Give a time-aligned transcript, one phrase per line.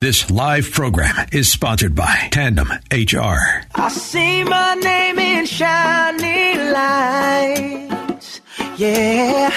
[0.00, 3.66] This live program is sponsored by Tandem HR.
[3.74, 8.40] I see my name in shining lights.
[8.78, 9.52] Yeah,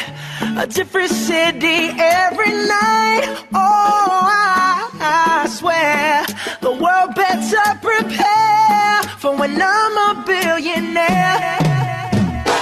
[0.61, 3.45] a different city every night.
[3.53, 6.25] Oh, I, I swear
[6.59, 11.72] the world better prepare for when I'm a billionaire.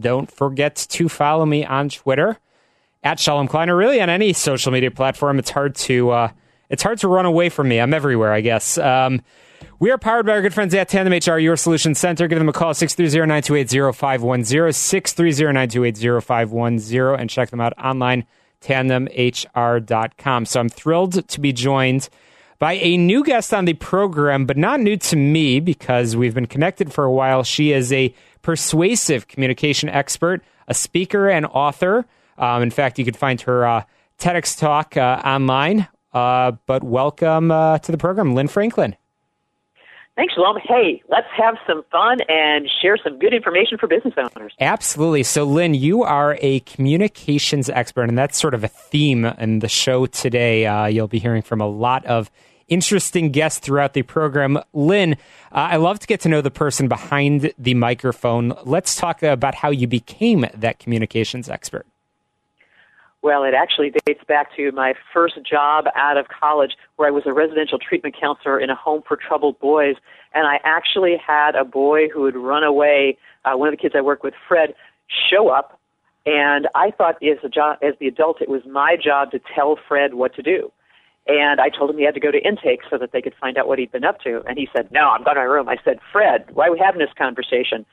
[0.00, 2.38] don't forget to follow me on Twitter
[3.02, 5.38] at Shalom Klein or really on any social media platform.
[5.38, 6.30] It's hard to uh,
[6.70, 7.80] it's hard to run away from me.
[7.80, 8.78] I'm everywhere, I guess.
[8.78, 9.22] Um,
[9.80, 12.26] we are powered by our good friends at Tandem HR, your solution center.
[12.28, 18.26] Give them a call, 630-928-0510, 630-928-0510, and check them out online,
[18.60, 20.46] tandemhr.com.
[20.46, 22.08] So I'm thrilled to be joined
[22.58, 26.46] by a new guest on the program, but not new to me because we've been
[26.46, 27.44] connected for a while.
[27.44, 32.06] She is a persuasive communication expert, a speaker, and author.
[32.36, 33.82] Um, in fact, you can find her uh,
[34.18, 35.88] TEDx talk uh, online.
[36.12, 38.96] Uh, but welcome uh, to the program, Lynne Franklin.
[40.16, 40.56] Thanks, Shalom.
[40.64, 44.52] Hey, let's have some fun and share some good information for business owners.
[44.58, 45.22] Absolutely.
[45.22, 49.68] So, Lynne, you are a communications expert, and that's sort of a theme in the
[49.68, 50.66] show today.
[50.66, 52.32] Uh, you'll be hearing from a lot of
[52.68, 54.58] interesting guests throughout the program.
[54.72, 55.14] Lynne,
[55.52, 58.54] uh, I love to get to know the person behind the microphone.
[58.64, 61.86] Let's talk about how you became that communications expert.
[63.20, 67.24] Well, it actually dates back to my first job out of college where I was
[67.26, 69.96] a residential treatment counselor in a home for troubled boys.
[70.34, 73.94] And I actually had a boy who had run away, uh, one of the kids
[73.96, 74.74] I worked with, Fred,
[75.30, 75.80] show up.
[76.26, 79.78] And I thought as, a job, as the adult, it was my job to tell
[79.88, 80.70] Fred what to do.
[81.28, 83.58] And I told him he had to go to intake so that they could find
[83.58, 84.42] out what he'd been up to.
[84.48, 85.68] And he said, No, I'm going to my room.
[85.68, 87.84] I said, Fred, why are we having this conversation?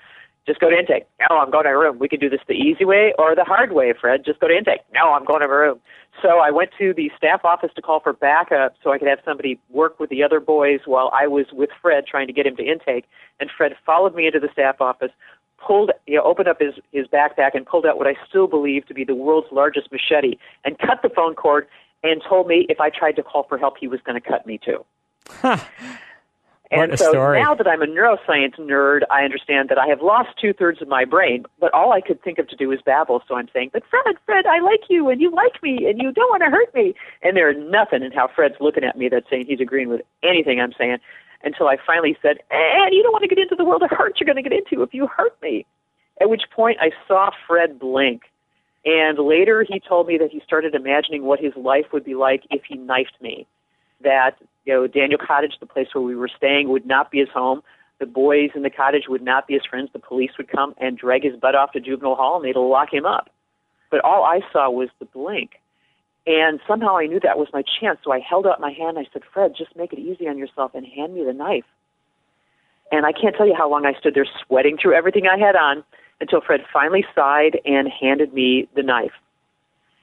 [0.48, 1.06] Just go to intake.
[1.20, 2.00] No, I'm going to my room.
[2.00, 4.24] We can do this the easy way or the hard way, Fred.
[4.24, 4.82] Just go to intake.
[4.94, 5.80] No, I'm going to my room.
[6.22, 9.20] So I went to the staff office to call for backup so I could have
[9.26, 12.56] somebody work with the other boys while I was with Fred trying to get him
[12.56, 13.06] to intake.
[13.40, 15.12] And Fred followed me into the staff office,
[15.58, 18.86] pulled, you know, opened up his, his backpack and pulled out what I still believe
[18.88, 21.68] to be the world's largest machete and cut the phone cord
[22.04, 24.46] and told me if I tried to call for help, he was going to cut
[24.46, 24.86] me too.
[25.30, 25.58] Huh.
[26.72, 27.40] And What so story.
[27.40, 30.88] now that I'm a neuroscience nerd, I understand that I have lost two thirds of
[30.88, 33.22] my brain, but all I could think of to do is babble.
[33.28, 36.12] So I'm saying, but Fred, Fred, I like you and you like me and you
[36.12, 36.96] don't want to hurt me.
[37.22, 40.60] And there's nothing in how Fred's looking at me that's saying he's agreeing with anything
[40.60, 40.98] I'm saying
[41.44, 44.20] until I finally said, and you don't want to get into the world of hurt
[44.20, 45.66] you're going to get into if you hurt me.
[46.20, 48.24] At which point I saw Fred blink.
[48.86, 52.44] And later he told me that he started imagining what his life would be like
[52.52, 53.48] if he knifed me
[54.02, 57.30] that you know Daniel Cottage, the place where we were staying, would not be his
[57.30, 57.62] home.
[58.00, 59.90] The boys in the cottage would not be his friends.
[59.94, 62.94] The police would come and drag his butt off to juvenile hall, and they'd lock
[62.94, 63.30] him up.
[63.90, 65.52] But all I saw was the blink,
[66.28, 68.00] and somehow I knew that was my chance.
[68.04, 69.00] So I held out my hand.
[69.00, 71.66] I said, "Fred, just make it easy on yourself and hand me the knife."
[72.92, 75.56] And I can't tell you how long I stood there sweating through everything I had
[75.56, 75.84] on
[76.20, 79.12] until Fred finally sighed and handed me the knife.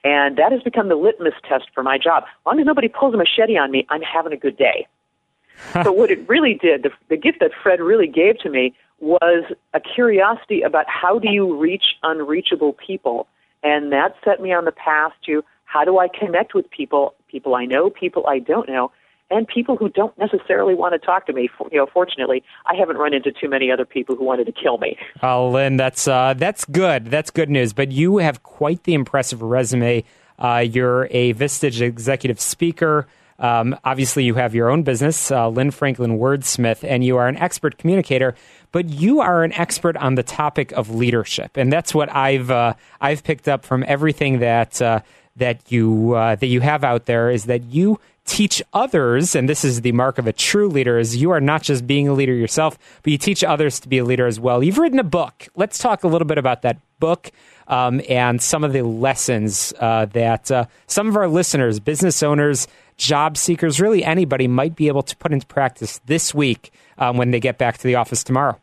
[0.05, 2.25] And that has become the litmus test for my job.
[2.25, 4.87] As long as nobody pulls a machete on me, I'm having a good day.
[5.75, 9.45] but what it really did, the, the gift that Fred really gave to me was
[9.75, 13.29] a curiosity about how do you reach unreachable people.
[13.63, 17.55] And that set me on the path to how do I connect with people, people
[17.55, 18.91] I know, people I don't know,
[19.33, 21.49] and people who don't necessarily want to talk to me.
[21.71, 24.79] You know, fortunately, I haven't run into too many other people who wanted to kill
[24.79, 24.99] me.
[25.23, 27.07] Oh, Lynne, that's uh, that's good.
[27.07, 27.73] That's good news.
[27.73, 30.05] But you have quite the impressive resume.
[30.39, 33.07] Uh, you're a Vistage executive speaker.
[33.39, 37.37] Um, obviously, you have your own business, uh, Lynne Franklin Wordsmith, and you are an
[37.37, 38.37] expert communicator.
[38.71, 42.75] But you are an expert on the topic of leadership, and that's what I've uh,
[43.01, 45.01] I've picked up from everything that uh,
[45.37, 49.65] that you uh, that you have out there is that you teach others, and this
[49.65, 52.33] is the mark of a true leader, is you are not just being a leader
[52.33, 54.63] yourself, but you teach others to be a leader as well.
[54.63, 55.49] You've written a book.
[55.57, 57.33] Let's talk a little bit about that book
[57.67, 62.69] um, and some of the lessons uh, that uh, some of our listeners, business owners,
[62.97, 67.31] job seekers, really anybody might be able to put into practice this week um, when
[67.33, 68.59] they get back to the office tomorrow.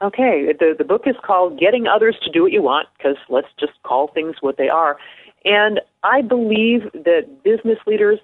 [0.00, 3.48] Okay, the the book is called "Getting Others to Do What You Want" because let's
[3.58, 4.96] just call things what they are.
[5.48, 8.18] And I believe that business leaders,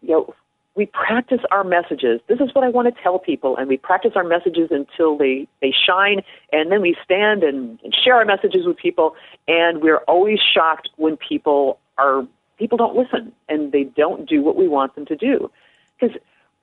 [0.00, 0.34] you know,
[0.74, 2.20] we practice our messages.
[2.28, 5.46] This is what I want to tell people, and we practice our messages until they,
[5.60, 6.22] they shine,
[6.52, 9.14] and then we stand and, and share our messages with people,
[9.46, 12.26] and we're always shocked when people are
[12.58, 15.50] people don't listen and they don't do what we want them to do.
[15.98, 16.16] Because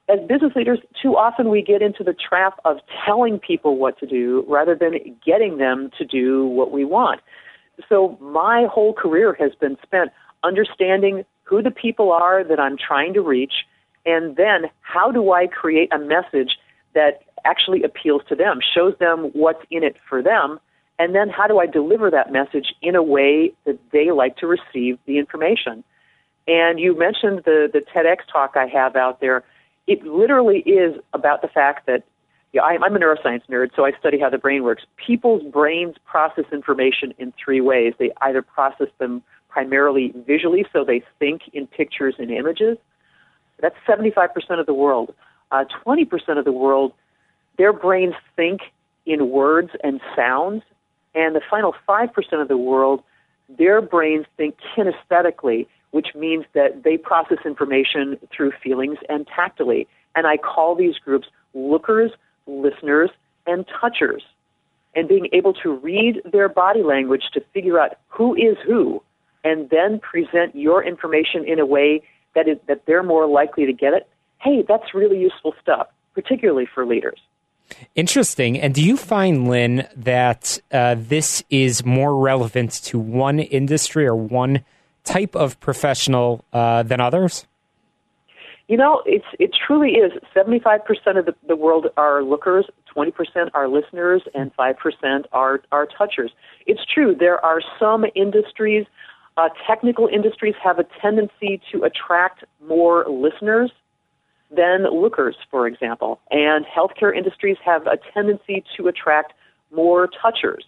[0.09, 4.06] as business leaders, too often we get into the trap of telling people what to
[4.06, 4.94] do rather than
[5.25, 7.19] getting them to do what we want.
[7.89, 10.12] So my whole career has been spent
[10.44, 13.53] understanding who the people are that I'm trying to reach,
[14.06, 16.57] and then how do I create a message
[16.94, 20.59] that actually appeals to them, shows them what's in it for them,
[21.00, 24.47] and then how do I deliver that message in a way that they like to
[24.47, 25.83] receive the information.
[26.47, 29.44] And you mentioned the, the TEDx talk I have out there.
[29.85, 32.03] It literally is about the fact that
[32.59, 34.83] I'm, I'm a neuroscience nerd, so I study how the brain works.
[34.95, 37.94] People's brains process information in three ways.
[38.00, 42.77] They either process them primarily visually, so they think in pictures and images.
[43.59, 44.27] That's 75%
[44.59, 45.13] of the world.
[45.51, 46.94] Uh, 20% of the world,
[47.57, 48.62] their brains think
[49.06, 50.62] in words and sounds.
[51.15, 53.01] And the final 5% of the world,
[53.57, 59.88] their brains think kinesthetically, which means that they process information through feelings and tactily.
[60.15, 62.12] And I call these groups lookers,
[62.48, 63.10] listeners,
[63.46, 64.24] and touchers.
[64.96, 69.04] And being able to read their body language to figure out who is who,
[69.44, 72.02] and then present your information in a way
[72.36, 74.08] that, is, that they're more likely to get it,
[74.40, 77.20] hey, that's really useful stuff, particularly for leaders.
[77.96, 78.60] Interesting.
[78.60, 84.16] And do you find, Lynne, that uh, this is more relevant to one industry or
[84.16, 84.64] one
[85.04, 87.46] type of professional uh, than others?
[88.68, 90.12] You know, it's it truly is.
[90.34, 94.78] Seventy five percent of the, the world are lookers, twenty percent are listeners, and five
[94.78, 96.31] percent are are touchers.
[96.66, 97.16] It's true.
[97.18, 98.86] There are some industries,
[99.38, 103.72] uh, technical industries, have a tendency to attract more listeners
[104.54, 109.34] than lookers, for example, and healthcare industries have a tendency to attract
[109.72, 110.66] more touchers.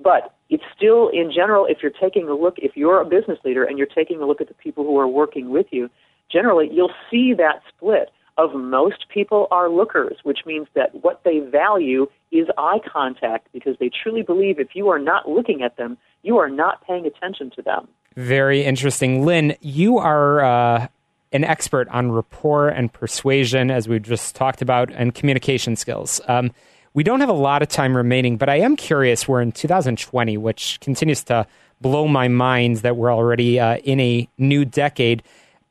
[0.00, 3.64] But it's still, in general, if you're taking a look, if you're a business leader
[3.64, 5.90] and you're taking a look at the people who are working with you,
[6.30, 11.40] generally you'll see that split of most people are lookers, which means that what they
[11.40, 15.98] value is eye contact because they truly believe if you are not looking at them,
[16.22, 17.88] you are not paying attention to them.
[18.16, 19.26] Very interesting.
[19.26, 20.86] Lynne, you are uh,
[21.32, 26.20] an expert on rapport and persuasion, as we just talked about, and communication skills.
[26.28, 26.52] Um,
[26.94, 29.28] we don't have a lot of time remaining, but I am curious.
[29.28, 31.46] We're in 2020, which continues to
[31.80, 35.22] blow my mind that we're already uh, in a new decade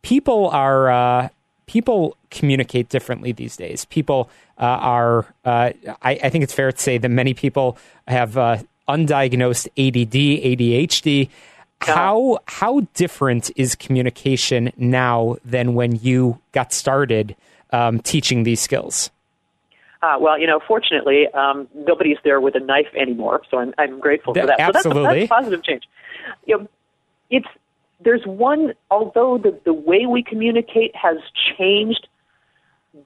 [0.02, 1.30] people are uh,
[1.68, 3.86] people communicate differently these days.
[3.86, 4.30] People
[4.60, 5.26] uh, are.
[5.46, 5.72] Uh,
[6.02, 7.78] I, I, think it's fair to say that many people
[8.08, 8.58] have uh,
[8.88, 11.30] undiagnosed ADD, ADHD.
[11.80, 17.36] How how different is communication now than when you got started
[17.72, 19.12] um, teaching these skills?
[20.02, 24.00] Uh, well, you know, fortunately, um, nobody's there with a knife anymore, so I'm, I'm
[24.00, 24.60] grateful for that.
[24.60, 25.84] Absolutely, so that's, that's positive change.
[26.46, 26.68] You know,
[27.30, 27.48] it's
[28.00, 31.18] there's one, although the, the way we communicate has
[31.58, 32.08] changed,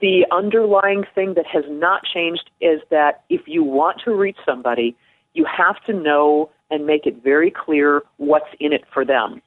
[0.00, 4.96] the underlying thing that has not changed is that if you want to reach somebody,
[5.34, 9.40] you have to know and make it very clear what's in it for them.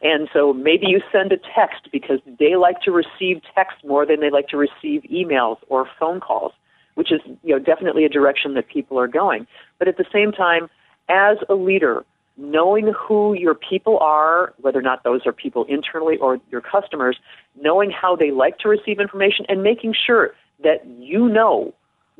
[0.00, 4.20] And so maybe you send a text because they like to receive text more than
[4.20, 6.52] they like to receive emails or phone calls,
[6.94, 9.46] which is you know definitely a direction that people are going.
[9.78, 10.68] But at the same time,
[11.08, 12.04] as a leader,
[12.38, 17.18] knowing who your people are, whether or not those are people internally or your customers,
[17.60, 20.30] knowing how they like to receive information, and making sure
[20.62, 21.74] that you know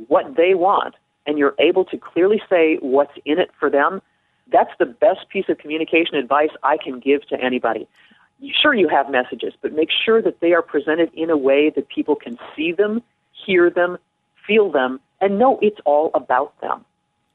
[0.08, 0.94] what they want
[1.26, 4.02] and you're able to clearly say what's in it for them,
[4.50, 7.86] that's the best piece of communication advice I can give to anybody.
[8.62, 11.88] Sure, you have messages, but make sure that they are presented in a way that
[11.88, 13.98] people can see them, hear them,
[14.46, 16.84] feel them, and know it's all about them.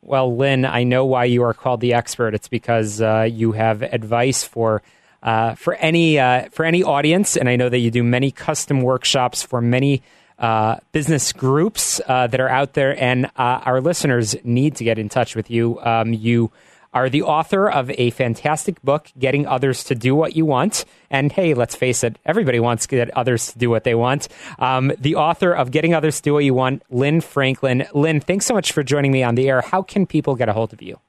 [0.06, 2.34] Well, Lynne, I know why you are called the expert.
[2.34, 4.82] It's because uh, you have advice for
[5.22, 8.82] uh, for any uh, for any audience, and I know that you do many custom
[8.82, 10.04] workshops for many
[10.38, 15.00] uh, business groups uh, that are out there, and uh, our listeners need to get
[15.00, 15.80] in touch with you.
[15.80, 16.52] Um, you
[16.94, 20.86] are the author of a fantastic book, Getting Others to Do What You Want.
[21.10, 24.28] And hey, let's face it, everybody wants to get others to do what they want.
[24.60, 27.86] Um, the author of Getting Others to Do What You Want, Lynne Franklin.
[27.94, 29.62] Lynne, thanks so much for joining me on the air.
[29.62, 31.00] How can people get a hold of you?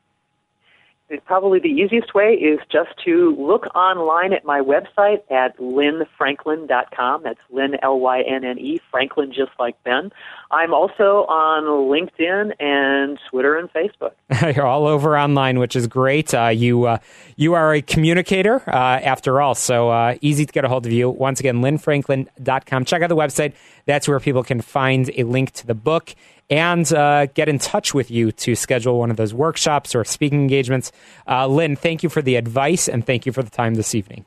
[1.27, 7.23] Probably the easiest way is just to look online at my website at lynnefranklin.com.
[7.23, 10.11] That's Lynne, L-Y-N-N-E, Franklin just like Ben.
[10.51, 14.13] I'm also on LinkedIn and Twitter and Facebook.
[14.57, 16.33] You're all over online, which is great.
[16.33, 16.99] Uh, you uh,
[17.37, 20.93] you are a communicator, uh, after all, so uh, easy to get a hold of
[20.93, 21.11] you.
[21.11, 22.85] Once again, lynnefranklin.com.
[22.87, 23.53] Check out the website.
[23.85, 26.15] That's where people can find a link to the book
[26.51, 30.41] and uh, get in touch with you to schedule one of those workshops or speaking
[30.41, 30.93] engagements.
[31.29, 34.25] Uh, Lynne, thank you for the advice and thank you for the time this evening.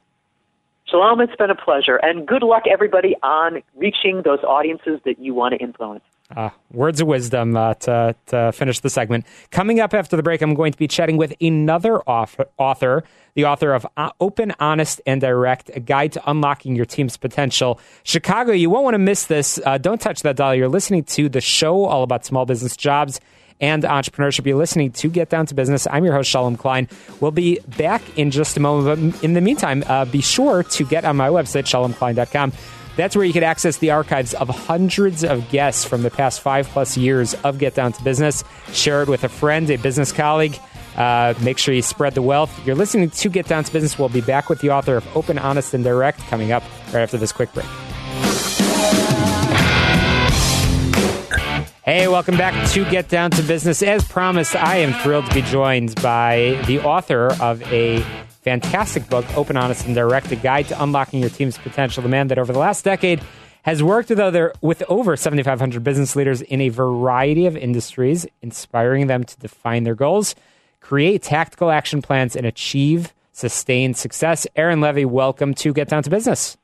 [0.90, 1.98] Shalom, it's been a pleasure.
[1.98, 6.04] And good luck, everybody, on reaching those audiences that you want to influence.
[6.36, 9.26] Uh, words of wisdom uh, to, to finish the segment.
[9.52, 13.04] Coming up after the break, I'm going to be chatting with another author,
[13.38, 13.86] the author of
[14.20, 17.80] Open, Honest, and Direct, a guide to unlocking your team's potential.
[18.02, 19.60] Chicago, you won't want to miss this.
[19.64, 20.56] Uh, don't touch that dial.
[20.56, 23.22] You're listening to the show all about small business jobs
[23.62, 24.48] and entrepreneurship.
[24.48, 25.86] You're listening to Get Down to Business.
[25.92, 26.90] I'm your host, Shalom Klein.
[27.20, 29.14] We'll be back in just a moment.
[29.14, 32.54] But in the meantime, uh, be sure to get on my website, shalomklein.com
[32.96, 36.68] that's where you can access the archives of hundreds of guests from the past five
[36.70, 38.44] plus years of Get Down to Business.
[38.74, 40.58] Share it with a friend, a business colleague.
[40.98, 42.66] Uh, make sure you spread the wealth.
[42.66, 44.00] You're listening to Get Down to Business.
[44.00, 47.18] We'll be back with the author of Open, Honest, and Direct coming up right after
[47.18, 47.68] this quick break.
[51.86, 53.82] Hey, welcome back to Get Down to Business.
[53.82, 58.02] As promised, I am thrilled to be joined by the author of a
[58.42, 62.02] fantastic book, Open, Honest, and Direct, a guide to unlocking your team's potential.
[62.02, 63.22] The man that over the last decade
[63.62, 69.08] has worked with other with over 7,500 business leaders in a variety of industries, inspiring
[69.08, 70.34] them to define their goals,
[70.88, 74.48] create tactical action plans, and achieve sustained success.
[74.56, 76.56] Aaron Levy, welcome to Get Down to Business.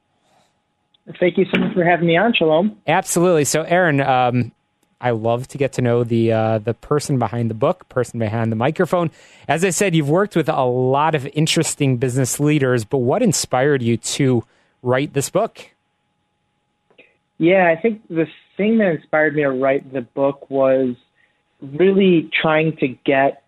[1.20, 2.78] Thank you so much for having me on, Shalom.
[2.88, 3.44] Absolutely.
[3.44, 4.54] So, Aaron, um,
[5.02, 8.50] I love to get to know the uh, the person behind the book, person behind
[8.50, 9.12] the microphone.
[9.50, 13.82] As I said, you've worked with a lot of interesting business leaders, but what inspired
[13.82, 14.46] you to
[14.82, 15.70] write this book?
[17.40, 20.96] Yeah, I think the thing that inspired me to write the book was
[21.62, 23.43] really trying to get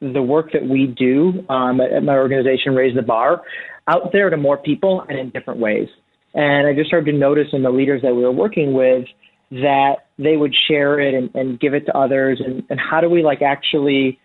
[0.00, 3.42] the work that we do um, at my organization, Raise the Bar,
[3.86, 5.88] out there to more people and in different ways.
[6.34, 9.06] And I just started to notice in the leaders that we were working with
[9.50, 13.08] that they would share it and, and give it to others and, and how do
[13.08, 14.18] we like actually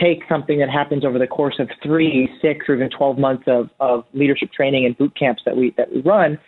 [0.00, 3.70] take something that happens over the course of three, six, or even twelve months of,
[3.80, 6.38] of leadership training and boot camps that we that we run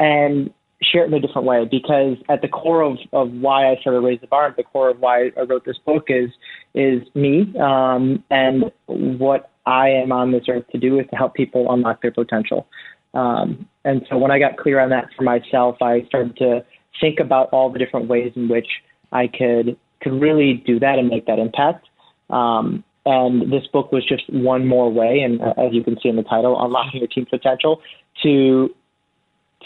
[0.00, 0.52] and
[0.82, 4.00] share it in a different way because at the core of, of why I started
[4.00, 6.30] Raise the Bar, at the core of why I wrote this book is
[6.74, 11.34] is me um, and what I am on this earth to do is to help
[11.34, 12.66] people unlock their potential.
[13.14, 16.64] Um, and so when I got clear on that for myself, I started to
[17.00, 18.68] think about all the different ways in which
[19.12, 21.88] I could could really do that and make that impact.
[22.30, 26.08] Um, and this book was just one more way, and uh, as you can see
[26.08, 27.80] in the title, unlocking your team's potential
[28.22, 28.74] to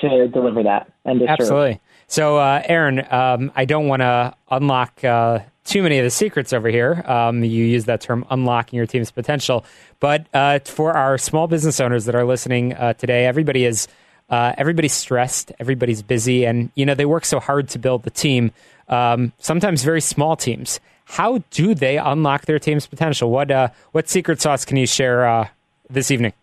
[0.00, 1.72] to deliver that and to absolutely.
[1.72, 1.80] Serve.
[2.12, 6.52] So, uh, Aaron, um, I don't want to unlock uh, too many of the secrets
[6.52, 7.02] over here.
[7.06, 9.64] Um, you use that term, unlocking your team's potential.
[9.98, 13.88] But uh, for our small business owners that are listening uh, today, everybody is
[14.28, 18.10] uh, everybody's stressed, everybody's busy, and you know they work so hard to build the
[18.10, 18.52] team.
[18.90, 20.80] Um, sometimes very small teams.
[21.06, 23.30] How do they unlock their team's potential?
[23.30, 25.50] What uh, what secret sauce can you share
[25.88, 26.34] this evening?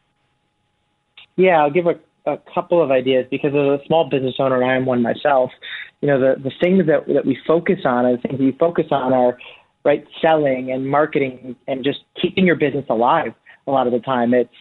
[1.35, 1.99] Yeah, I'll give a,
[2.33, 5.51] a couple of ideas because as a small business owner, and I am one myself.
[6.01, 9.13] You know, the the things that that we focus on, the things we focus on
[9.13, 9.37] are
[9.83, 13.33] right selling and marketing and just keeping your business alive.
[13.67, 14.53] A lot of the time, it's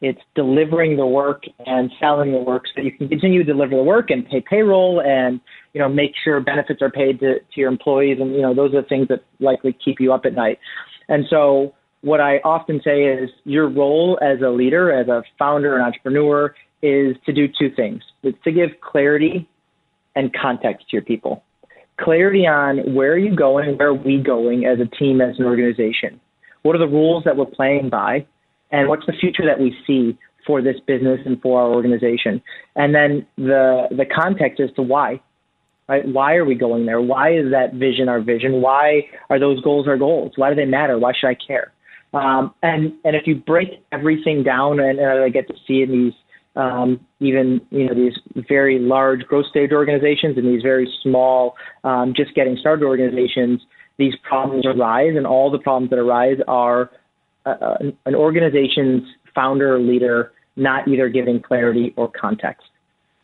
[0.00, 3.76] it's delivering the work and selling the work so that you can continue to deliver
[3.76, 5.40] the work and pay payroll and
[5.74, 8.72] you know make sure benefits are paid to, to your employees and you know those
[8.74, 10.58] are the things that likely keep you up at night.
[11.08, 15.74] And so what I often say is your role as a leader, as a founder
[15.76, 18.02] and entrepreneur, is to do two things.
[18.22, 19.48] It's to give clarity
[20.16, 21.42] and context to your people.
[21.98, 25.44] Clarity on where are you going, where are we going as a team, as an
[25.44, 26.20] organization.
[26.62, 28.26] What are the rules that we're playing by?
[28.70, 32.42] and what's the future that we see for this business and for our organization.
[32.76, 35.20] And then the the context as to why.
[35.88, 36.06] Right?
[36.06, 37.00] Why are we going there?
[37.00, 38.60] Why is that vision our vision?
[38.62, 40.32] Why are those goals our goals?
[40.36, 40.98] Why do they matter?
[40.98, 41.72] Why should I care?
[42.12, 45.90] Um, and and if you break everything down, and, and I get to see in
[45.90, 46.12] these
[46.56, 52.12] um, even you know these very large growth stage organizations and these very small, um,
[52.14, 53.62] just getting started organizations,
[53.98, 56.90] these problems arise, and all the problems that arise are
[57.46, 59.04] uh, an organization's
[59.34, 62.66] founder or leader not either giving clarity or context.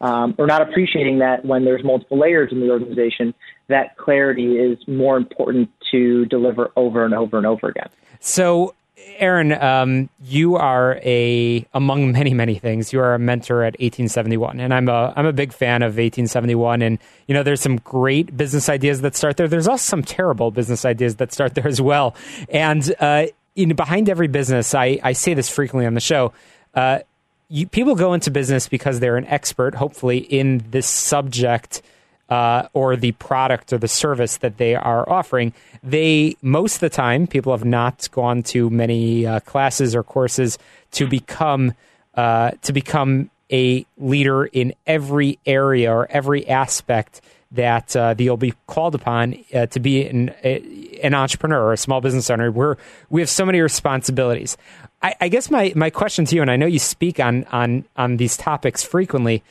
[0.00, 3.32] Um, or not appreciating that when there's multiple layers in the organization,
[3.68, 7.88] that clarity is more important to deliver over and over and over again.
[8.20, 8.74] So,
[9.18, 12.92] Aaron, um, you are a among many many things.
[12.92, 16.80] You are a mentor at 1871, and I'm a I'm a big fan of 1871.
[16.80, 19.48] And you know, there's some great business ideas that start there.
[19.48, 22.14] There's also some terrible business ideas that start there as well.
[22.48, 26.32] And uh, in, behind every business, I I say this frequently on the show.
[26.74, 27.00] Uh,
[27.48, 31.82] you, people go into business because they're an expert, hopefully, in this subject
[32.28, 35.52] uh, or the product or the service that they are offering.
[35.82, 40.58] They most of the time, people have not gone to many uh, classes or courses
[40.92, 41.74] to become
[42.14, 47.20] uh, to become a leader in every area or every aspect
[47.52, 51.76] that uh, you'll be called upon uh, to be an, a, an entrepreneur or a
[51.76, 52.50] small business owner.
[52.50, 52.76] We're
[53.08, 54.56] we have so many responsibilities.
[55.02, 57.84] I, I guess my, my question to you, and I know you speak on, on,
[57.96, 59.42] on these topics frequently,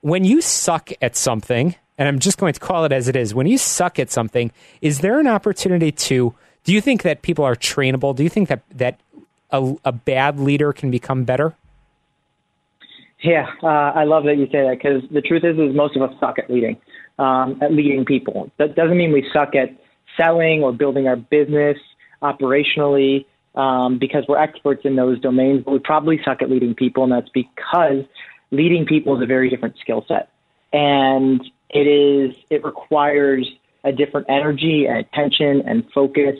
[0.00, 3.34] when you suck at something, and I'm just going to call it as it is,
[3.34, 6.34] when you suck at something, is there an opportunity to,
[6.64, 8.14] do you think that people are trainable?
[8.16, 9.00] Do you think that, that
[9.50, 11.54] a, a bad leader can become better?
[13.22, 16.02] Yeah, uh, I love that you say that because the truth is, is most of
[16.02, 16.76] us suck at leading,
[17.18, 18.50] um, at leading people.
[18.58, 19.70] That doesn't mean we suck at
[20.16, 21.78] selling or building our business
[22.22, 23.24] operationally
[23.54, 27.12] um, because we're experts in those domains, but we probably suck at leading people, and
[27.12, 28.04] that's because
[28.50, 30.28] leading people is a very different skill set,
[30.72, 31.40] and
[31.74, 33.46] it is it requires
[33.84, 36.36] a different energy and attention and focus.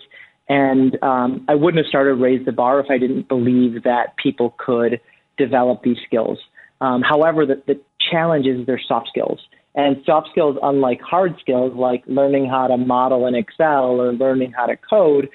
[0.49, 4.55] And um, I wouldn't have started Raise the Bar if I didn't believe that people
[4.59, 5.01] could
[5.37, 6.39] develop these skills.
[6.81, 9.41] Um, however, the, the challenge is their soft skills.
[9.75, 14.53] And soft skills, unlike hard skills like learning how to model in Excel or learning
[14.53, 15.29] how to code,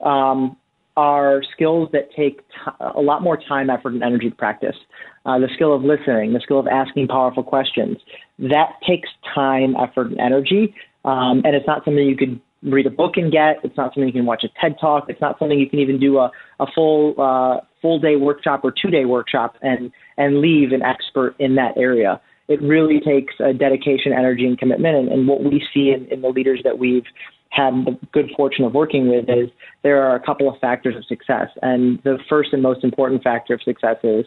[0.00, 0.56] um,
[0.96, 4.76] are skills that take t- a lot more time, effort, and energy to practice.
[5.24, 7.98] Uh, the skill of listening, the skill of asking powerful questions,
[8.38, 10.74] that takes time, effort, and energy.
[11.04, 13.56] Um, and it's not something you could read a book and get.
[13.64, 15.06] It's not something you can watch a TED talk.
[15.08, 18.72] It's not something you can even do a, a full uh, full day workshop or
[18.72, 22.20] two day workshop and and leave an expert in that area.
[22.48, 24.96] It really takes a dedication, energy, and commitment.
[24.96, 27.04] And, and what we see in, in the leaders that we've
[27.50, 29.50] had the good fortune of working with is
[29.82, 31.48] there are a couple of factors of success.
[31.62, 34.24] And the first and most important factor of success is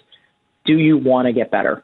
[0.66, 1.84] do you want to get better?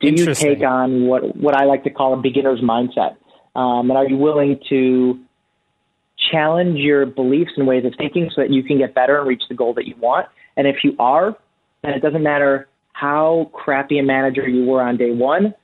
[0.00, 3.16] Do you take on what, what I like to call a beginner's mindset?
[3.54, 5.20] Um, and are you willing to
[6.30, 9.42] challenge your beliefs and ways of thinking so that you can get better and reach
[9.48, 10.26] the goal that you want?
[10.56, 11.36] And if you are,
[11.82, 15.54] then it doesn't matter how crappy a manager you were on day one,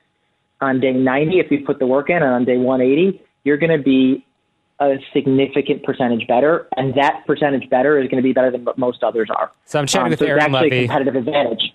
[0.61, 3.77] on day 90, if you put the work in, and on day 180, you're going
[3.77, 4.25] to be
[4.81, 8.79] a significant percentage better, and that percentage better is going to be better than what
[8.79, 9.51] most others are.
[9.67, 10.77] So I'm chatting um, with so Aaron Levy.
[10.77, 11.75] A competitive advantage.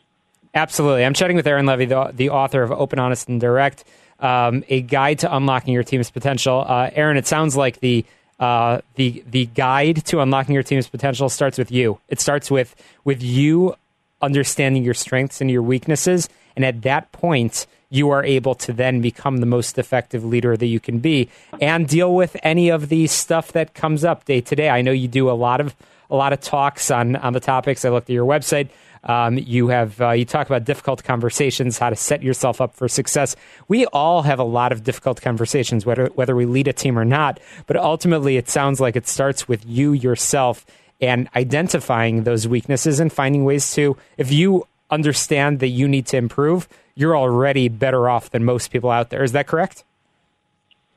[0.56, 3.84] Absolutely, I'm chatting with Aaron Levy, the, the author of Open, Honest, and Direct,
[4.20, 6.64] um, a guide to unlocking your team's potential.
[6.66, 8.06] Uh, Aaron, it sounds like the
[8.40, 12.00] uh, the the guide to unlocking your team's potential starts with you.
[12.10, 13.76] It starts with with you
[14.22, 19.02] understanding your strengths and your weaknesses, and at that point you are able to then
[19.02, 21.30] become the most effective leader that you can be
[21.62, 24.70] and deal with any of the stuff that comes up day to day.
[24.70, 25.76] I know you do a lot of
[26.10, 27.86] a lot of talks on on the topics.
[27.86, 28.70] I looked at your website.
[29.04, 32.88] Um, you have uh, you talk about difficult conversations, how to set yourself up for
[32.88, 33.36] success.
[33.68, 37.06] We all have a lot of difficult conversations, whether whether we lead a team or
[37.06, 37.40] not.
[37.68, 40.66] But ultimately, it sounds like it starts with you yourself
[41.00, 43.98] and identifying those weaknesses and finding ways to.
[44.18, 48.90] If you understand that you need to improve, you're already better off than most people
[48.90, 49.24] out there.
[49.24, 49.84] Is that correct?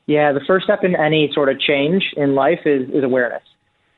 [0.05, 3.43] Yeah, the first step in any sort of change in life is, is awareness.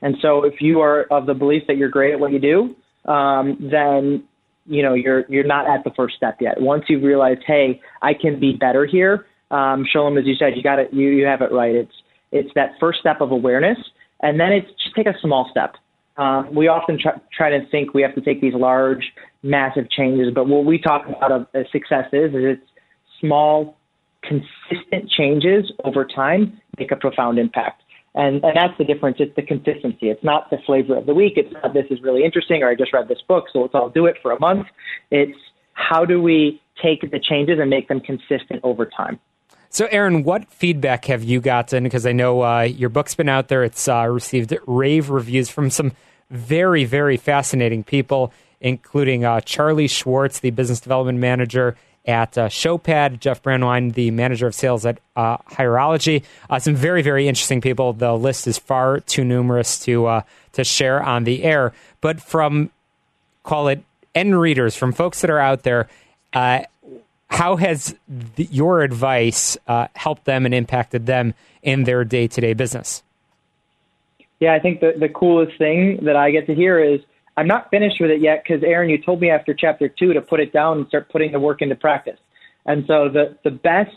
[0.02, 2.74] And so if you are of the belief that you're great at what you do,
[3.10, 4.24] um, then
[4.66, 6.60] you know you're you're not at the first step yet.
[6.60, 10.62] Once you've realized, hey, I can be better here, um, Shalom, as you said, you
[10.62, 10.92] got it.
[10.92, 11.74] You you have it right.
[11.74, 11.94] It's
[12.32, 13.78] it's that first step of awareness,
[14.20, 15.76] and then it's just take a small step.
[16.20, 19.10] Um, we often try, try to think we have to take these large,
[19.42, 22.66] massive changes, but what we talk about as success is, is it's
[23.20, 23.78] small,
[24.22, 27.82] consistent changes over time make a profound impact.
[28.14, 29.16] And, and that's the difference.
[29.18, 30.10] It's the consistency.
[30.10, 31.34] It's not the flavor of the week.
[31.36, 33.88] It's not this is really interesting or I just read this book, so let's all
[33.88, 34.66] do it for a month.
[35.10, 35.38] It's
[35.72, 39.18] how do we take the changes and make them consistent over time.
[39.70, 41.84] So, Aaron, what feedback have you gotten?
[41.84, 43.62] Because I know uh, your book's been out there.
[43.62, 45.92] It's uh, received rave reviews from some
[46.30, 53.20] very, very fascinating people, including uh, Charlie Schwartz, the business development manager at uh, Showpad.
[53.20, 56.24] Jeff Brandwine, the manager of sales at uh, Hireology.
[56.48, 57.92] Uh, some very, very interesting people.
[57.92, 61.72] The list is far too numerous to uh, to share on the air.
[62.00, 62.70] But from
[63.42, 63.82] call it
[64.14, 65.88] end readers, from folks that are out there,
[66.32, 66.60] uh,
[67.28, 67.94] how has
[68.36, 73.02] your advice uh, helped them and impacted them in their day to day business?
[74.40, 77.00] Yeah, I think the, the coolest thing that I get to hear is
[77.36, 80.20] I'm not finished with it yet because Aaron, you told me after chapter two to
[80.20, 82.18] put it down and start putting the work into practice.
[82.66, 83.94] And so the, the best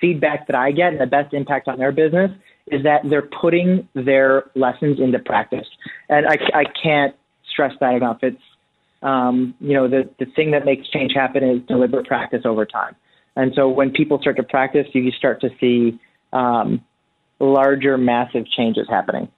[0.00, 2.30] feedback that I get and the best impact on their business
[2.68, 5.66] is that they're putting their lessons into practice.
[6.08, 7.14] And I, I can't
[7.50, 8.18] stress that enough.
[8.22, 8.42] It's,
[9.02, 12.96] um, you know, the, the thing that makes change happen is deliberate practice over time.
[13.36, 15.98] And so when people start to practice, you start to see
[16.32, 16.82] um,
[17.38, 19.28] larger, massive changes happening.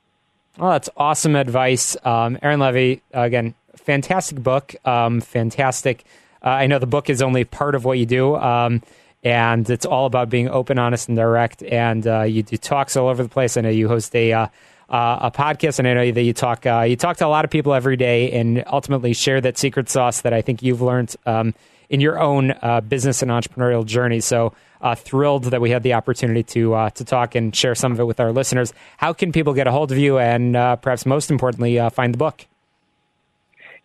[0.59, 1.97] Well, that's awesome advice.
[2.05, 4.75] Um, Aaron Levy, again, fantastic book.
[4.85, 6.05] Um, fantastic.
[6.44, 8.83] Uh, I know the book is only part of what you do, um,
[9.23, 11.62] and it's all about being open, honest, and direct.
[11.62, 13.57] And uh, you do talks all over the place.
[13.57, 14.47] I know you host a uh,
[14.88, 17.44] uh a podcast, and I know that you talk uh, you talk to a lot
[17.44, 21.14] of people every day, and ultimately share that secret sauce that I think you've learned
[21.25, 21.55] um,
[21.88, 24.18] in your own uh, business and entrepreneurial journey.
[24.18, 27.93] So uh, thrilled that we had the opportunity to uh, to talk and share some
[27.93, 28.73] of it with our listeners.
[28.97, 32.14] How can people get a hold of you, and uh, perhaps most importantly, uh, find
[32.14, 32.47] the book?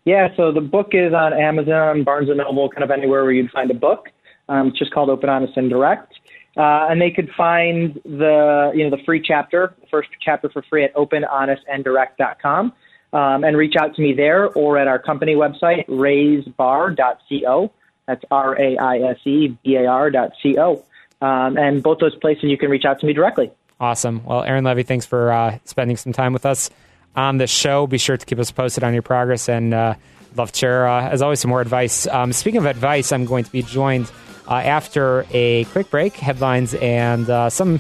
[0.06, 3.52] Yeah, so the book is on Amazon, Barnes and Noble, kind of anywhere where you'd
[3.52, 4.10] find a book.
[4.50, 6.14] Um, it's just called Open, Honest, and Direct.
[6.56, 10.62] Uh, and they could find the you know the free chapter, the first chapter for
[10.70, 12.74] free at openhonestanddirect.com.
[13.14, 17.72] Um, and reach out to me there or at our company website, raisebar.co.
[18.08, 20.84] That's R A I S E B A R dot C O.
[21.22, 23.50] Um, and both those places you can reach out to me directly.
[23.80, 24.24] Awesome.
[24.26, 26.70] Well, Aaron Levy, thanks for uh, spending some time with us
[27.16, 27.88] on the show.
[27.88, 29.96] Be sure to keep us posted on your progress and uh,
[30.36, 32.08] love to share, uh, as always, some more advice.
[32.08, 34.12] Um, speaking of advice, I'm going to be joined
[34.48, 37.80] uh, after a quick break, headlines, and uh, some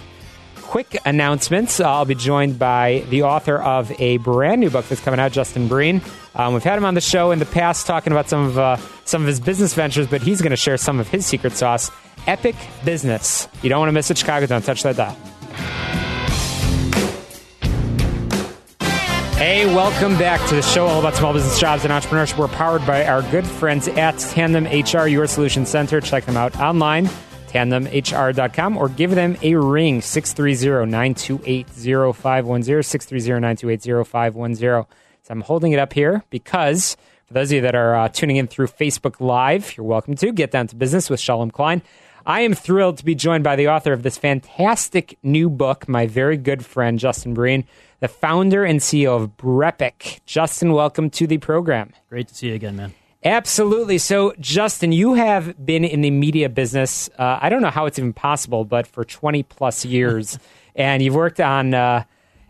[0.73, 1.79] quick announcements.
[1.79, 5.67] I'll be joined by the author of a brand new book that's coming out, Justin
[5.67, 6.01] Breen.
[6.33, 8.77] Um, we've had him on the show in the past talking about some of uh,
[9.05, 11.91] some of his business ventures, but he's going to share some of his secret sauce.
[12.25, 13.47] Epic business.
[13.62, 14.47] You don't want to miss it, Chicago.
[14.47, 15.15] Don't touch that dial.
[19.38, 22.39] Hey, welcome back to the show all about small business jobs and entrepreneurship.
[22.39, 26.01] We're powered by our good friends at Tandem HR, your solution center.
[26.01, 27.12] Check them out online,
[27.53, 34.85] tandemhr.com, or give them a ring, 630 928 0510, 630 928 0510.
[35.23, 38.37] So I'm holding it up here because for those of you that are uh, tuning
[38.37, 41.81] in through Facebook Live, you're welcome to get down to business with Shalom Klein.
[42.25, 46.07] I am thrilled to be joined by the author of this fantastic new book, my
[46.07, 47.65] very good friend Justin Breen,
[47.99, 50.21] the founder and CEO of Brepic.
[50.25, 51.91] Justin, welcome to the program.
[52.09, 52.93] Great to see you again, man.
[53.25, 53.97] Absolutely.
[53.99, 57.09] So, Justin, you have been in the media business.
[57.17, 60.38] Uh, I don't know how it's even possible, but for 20 plus years.
[60.75, 62.03] and you've worked on uh,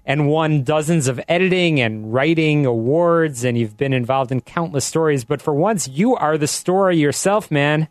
[0.05, 5.23] and won dozens of editing and writing awards, and you've been involved in countless stories.
[5.23, 7.87] But for once, you are the story yourself, man.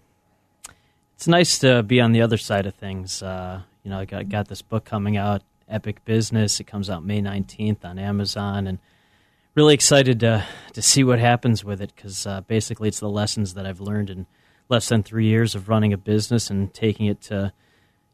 [1.15, 3.23] It's nice to be on the other side of things.
[3.23, 6.59] Uh, you know, I got, got this book coming out, Epic Business.
[6.61, 8.79] It comes out May 19th on Amazon, and
[9.55, 13.55] really excited to, to see what happens with it because uh, basically it's the lessons
[13.55, 14.27] that I've learned in
[14.69, 17.53] less than three years of running a business and taking it to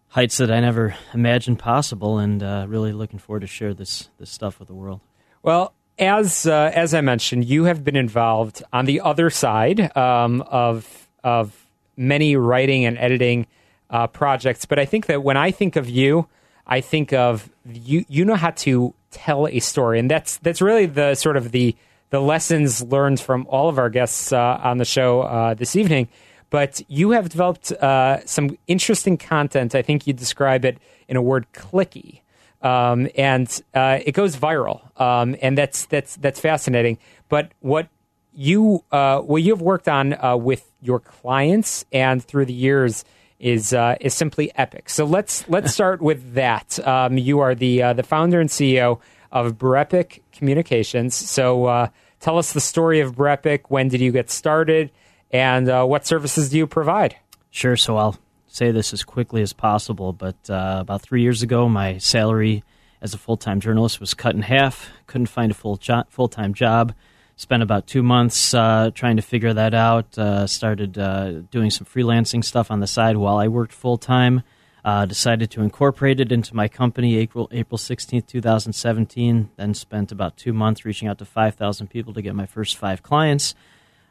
[0.09, 4.31] heights that I never imagined possible, and uh, really looking forward to share this this
[4.31, 5.01] stuff with the world.
[5.43, 10.43] Well, as uh, as I mentioned, you have been involved on the other side um,
[10.43, 13.47] of of many writing and editing
[13.91, 16.29] uh, projects, but I think that when I think of you,
[16.69, 18.05] I think of you.
[18.09, 21.75] You know how to tell a story, and that's that's really the sort of the
[22.11, 26.09] the lessons learned from all of our guests uh, on the show uh, this evening
[26.51, 29.75] but you have developed uh, some interesting content.
[29.75, 32.21] I think you describe it in a word clicky.
[32.63, 36.99] Um, and uh, it goes viral, um, and that's that's that's fascinating.
[37.29, 37.89] But what
[38.35, 43.05] you uh, what you've worked on uh, with your clients and through the years
[43.39, 44.89] is uh, is simply epic.
[44.91, 46.79] So let's let's start with that.
[46.87, 51.15] Um, you are the uh, the founder and CEO of Brepic Communications.
[51.15, 53.63] So tell us the story of Brepic.
[53.69, 54.91] When did you get started?
[55.31, 57.17] And uh, what services do you provide?
[57.51, 57.77] Sure.
[57.77, 60.13] So I'll say this as quickly as possible.
[60.13, 62.65] But uh, about three years ago, my salary
[63.01, 64.91] as a full time journalist was cut in half.
[65.07, 66.95] Couldn't find a full jo- full time job.
[67.39, 70.19] Spent about two months uh, trying to figure that out.
[70.19, 74.43] Uh, started uh, doing some freelancing stuff on the side while I worked full time.
[74.85, 79.51] Uh, decided to incorporate it into my company April April sixteenth, two thousand seventeen.
[79.55, 82.77] Then spent about two months reaching out to five thousand people to get my first
[82.77, 83.55] five clients.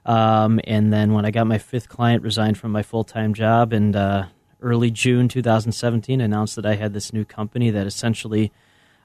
[0.05, 3.73] Um, and then when I got my fifth client, resigned from my full time job,
[3.73, 4.27] and uh,
[4.61, 8.53] early June 2017, announced that I had this new company that essentially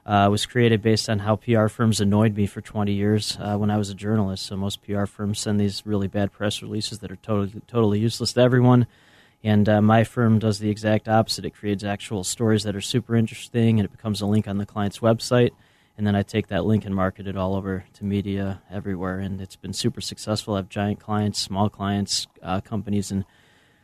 [0.05, 3.71] uh, was created based on how PR firms annoyed me for 20 years uh, when
[3.71, 4.45] I was a journalist.
[4.45, 8.33] So most PR firms send these really bad press releases that are totally totally useless
[8.33, 8.87] to everyone.
[9.43, 11.45] And uh, my firm does the exact opposite.
[11.45, 14.65] It creates actual stories that are super interesting, and it becomes a link on the
[14.65, 15.51] client's website.
[15.97, 19.19] And then I take that link and market it all over to media everywhere.
[19.19, 20.55] And it's been super successful.
[20.55, 23.25] I have giant clients, small clients, uh, companies in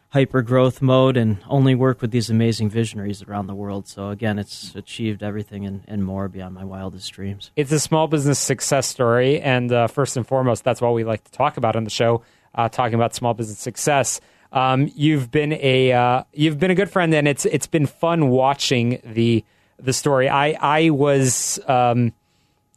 [0.10, 3.88] hyper growth mode, and only work with these amazing visionaries around the world.
[3.88, 7.52] So again, it's achieved everything and, and more beyond my wildest dreams.
[7.56, 9.40] It's a small business success story.
[9.40, 12.24] And uh, first and foremost, that's what we like to talk about on the show,
[12.56, 14.20] uh, talking about small business success.
[14.52, 18.30] Um, you've been a uh, you've been a good friend, and it's it's been fun
[18.30, 19.46] watching the
[19.78, 20.28] the story.
[20.28, 22.14] I I was um,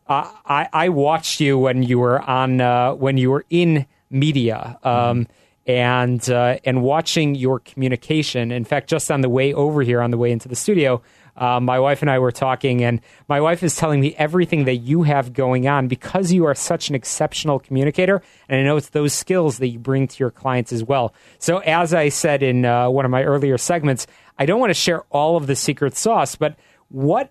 [0.07, 4.79] I I watched you when you were on uh, when you were in media.
[4.83, 5.27] Um,
[5.66, 8.51] and uh, and watching your communication.
[8.51, 11.03] In fact, just on the way over here, on the way into the studio,
[11.37, 14.77] uh, my wife and I were talking, and my wife is telling me everything that
[14.77, 18.22] you have going on because you are such an exceptional communicator.
[18.48, 21.14] And I know it's those skills that you bring to your clients as well.
[21.38, 24.07] So, as I said in uh, one of my earlier segments,
[24.38, 26.57] I don't want to share all of the secret sauce, but
[26.88, 27.31] what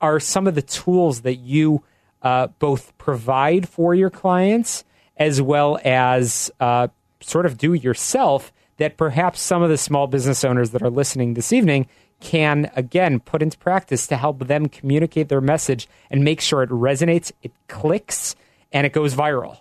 [0.00, 1.82] are some of the tools that you
[2.22, 4.84] uh, both provide for your clients
[5.16, 6.88] as well as uh,
[7.20, 11.34] sort of do yourself that perhaps some of the small business owners that are listening
[11.34, 11.88] this evening
[12.20, 16.70] can again put into practice to help them communicate their message and make sure it
[16.70, 18.34] resonates, it clicks,
[18.72, 19.58] and it goes viral.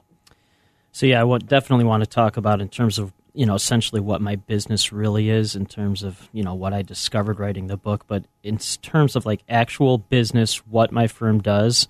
[0.91, 4.22] So yeah, I definitely want to talk about in terms of you know essentially what
[4.22, 8.06] my business really is in terms of you know what I discovered writing the book,
[8.08, 11.88] but in terms of like actual business, what my firm does,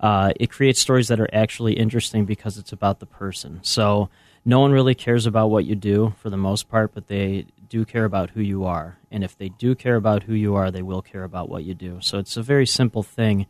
[0.00, 3.60] uh, it creates stories that are actually interesting because it's about the person.
[3.62, 4.08] So
[4.46, 7.84] no one really cares about what you do for the most part, but they do
[7.84, 8.96] care about who you are.
[9.10, 11.74] And if they do care about who you are, they will care about what you
[11.74, 11.98] do.
[12.00, 13.46] So it's a very simple thing.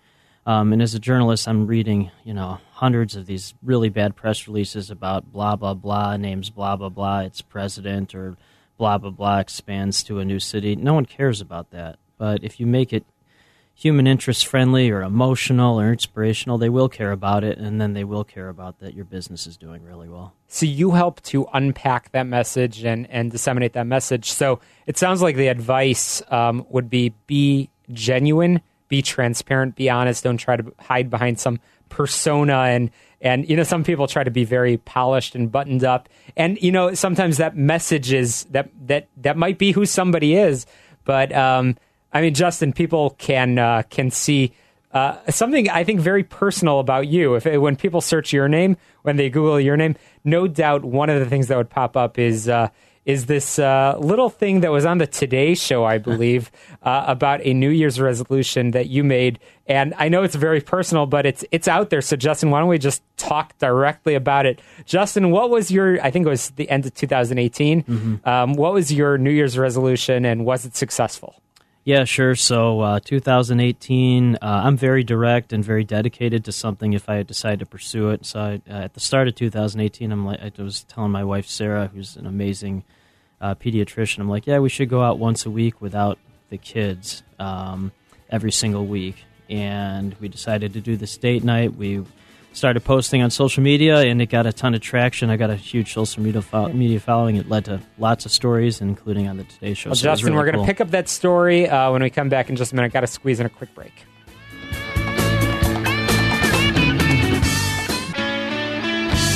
[0.46, 4.48] Um, and as a journalist, I'm reading, you know, hundreds of these really bad press
[4.48, 7.20] releases about blah blah blah names blah blah blah.
[7.20, 8.38] It's president or
[8.78, 10.76] blah blah blah expands to a new city.
[10.76, 11.98] No one cares about that.
[12.16, 13.04] But if you make it
[13.78, 18.04] human interest friendly or emotional or inspirational, they will care about it, and then they
[18.04, 20.32] will care about that your business is doing really well.
[20.48, 24.32] So you help to unpack that message and, and disseminate that message.
[24.32, 30.24] So it sounds like the advice um, would be be genuine, be transparent, be honest.
[30.24, 31.60] Don't try to hide behind some
[31.90, 36.08] persona and and you know some people try to be very polished and buttoned up
[36.36, 40.66] and you know sometimes that message is that that that might be who somebody is
[41.04, 41.76] but um
[42.16, 44.54] I mean, Justin, people can uh, can see
[44.92, 47.34] uh, something I think very personal about you.
[47.34, 51.20] If when people search your name, when they Google your name, no doubt one of
[51.20, 52.68] the things that would pop up is uh,
[53.04, 56.50] is this uh, little thing that was on the Today Show, I believe,
[56.82, 59.38] uh, about a New Year's resolution that you made.
[59.66, 62.00] And I know it's very personal, but it's it's out there.
[62.00, 64.62] So, Justin, why don't we just talk directly about it?
[64.86, 66.02] Justin, what was your?
[66.02, 67.82] I think it was the end of 2018.
[67.82, 68.26] Mm-hmm.
[68.26, 71.42] Um, what was your New Year's resolution, and was it successful?
[71.86, 72.34] Yeah, sure.
[72.34, 77.60] So, uh, 2018, uh, I'm very direct and very dedicated to something if I decide
[77.60, 78.26] to pursue it.
[78.26, 81.46] So, I, uh, at the start of 2018, I'm like, I was telling my wife
[81.46, 82.82] Sarah, who's an amazing
[83.40, 86.18] uh, pediatrician, I'm like, yeah, we should go out once a week without
[86.50, 87.92] the kids um,
[88.28, 89.22] every single week.
[89.48, 91.76] And we decided to do this date night.
[91.76, 92.02] We
[92.56, 95.28] started posting on social media, and it got a ton of traction.
[95.28, 97.36] I got a huge social media, fo- media following.
[97.36, 99.90] It led to lots of stories, including on the Today Show.
[99.90, 102.30] Well, so Justin, really we're going to pick up that story uh, when we come
[102.30, 102.92] back in just a minute.
[102.92, 103.92] Got to squeeze in a quick break.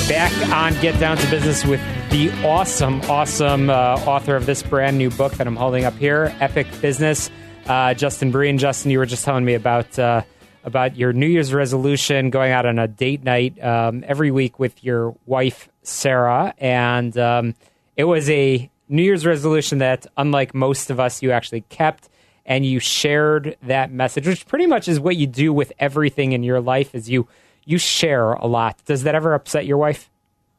[0.09, 1.79] Back on Get Down to Business with
[2.09, 3.73] the awesome, awesome uh,
[4.05, 7.29] author of this brand new book that I'm holding up here, Epic Business,
[7.67, 8.57] uh, Justin Breen.
[8.57, 10.23] Justin, you were just telling me about uh,
[10.63, 14.83] about your New Year's resolution, going out on a date night um, every week with
[14.83, 16.53] your wife, Sarah.
[16.57, 17.55] And um,
[17.97, 22.09] it was a New Year's resolution that, unlike most of us, you actually kept
[22.45, 26.43] and you shared that message, which pretty much is what you do with everything in
[26.43, 27.27] your life is you
[27.63, 28.83] you share a lot.
[28.85, 30.09] Does that ever upset your wife?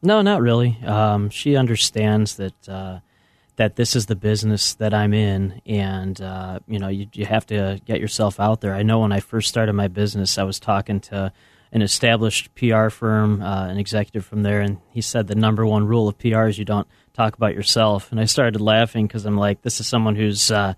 [0.03, 0.79] No, not really.
[0.85, 3.01] Um, she understands that uh,
[3.57, 7.47] that this is the business that I'm in, and uh, you know you, you have
[7.47, 8.75] to get yourself out there.
[8.75, 11.33] I know when I first started my business, I was talking to
[11.73, 15.87] an established PR firm, uh, an executive from there, and he said the number one
[15.87, 18.11] rule of PR is you don't talk about yourself.
[18.11, 20.75] And I started laughing because I'm like, this is someone who's uh,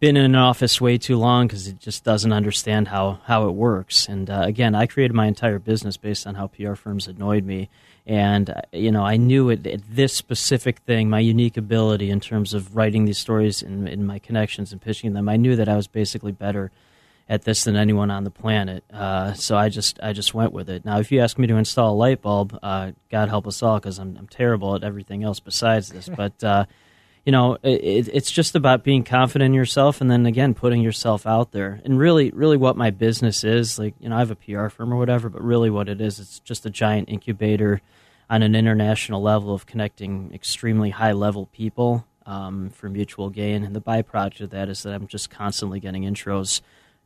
[0.00, 3.52] been in an office way too long because it just doesn't understand how how it
[3.52, 4.08] works.
[4.08, 7.68] And uh, again, I created my entire business based on how PR firms annoyed me.
[8.06, 12.20] And uh, you know, I knew it, it, this specific thing, my unique ability in
[12.20, 15.28] terms of writing these stories and, and my connections and pitching them.
[15.28, 16.70] I knew that I was basically better
[17.28, 18.84] at this than anyone on the planet.
[18.92, 20.84] Uh, so I just I just went with it.
[20.84, 23.78] Now, if you ask me to install a light bulb, uh, God help us all,
[23.78, 26.08] because I'm, I'm terrible at everything else besides this.
[26.16, 26.64] but uh,
[27.24, 31.26] you know, it, it's just about being confident in yourself, and then again putting yourself
[31.26, 31.80] out there.
[31.84, 34.92] And really, really, what my business is, like you know, I have a PR firm
[34.92, 37.80] or whatever, but really, what it is, it's just a giant incubator
[38.32, 43.62] on an international level of connecting extremely high level people um, for mutual gain.
[43.62, 46.62] And the byproduct of that is that I'm just constantly getting intros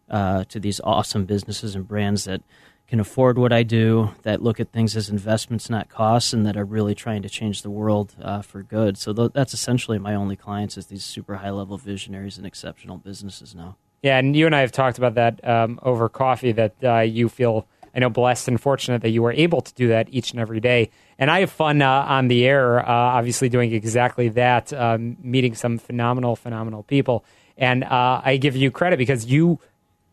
[0.09, 2.43] uh, to these awesome businesses and brands that
[2.87, 6.57] can afford what I do, that look at things as investments, not costs, and that
[6.57, 8.97] are really trying to change the world uh, for good.
[8.97, 12.99] So th- that's essentially my only clients is these super high level visionaries and exceptional
[12.99, 13.75] businesses now.
[14.03, 16.53] Yeah, and you and I have talked about that um, over coffee.
[16.53, 19.89] That uh, you feel, I know, blessed and fortunate that you are able to do
[19.89, 20.91] that each and every day.
[21.19, 25.55] And I have fun uh, on the air, uh, obviously doing exactly that, um, meeting
[25.55, 27.25] some phenomenal, phenomenal people.
[27.57, 29.61] And uh, I give you credit because you,